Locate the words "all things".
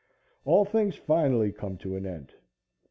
0.45-0.95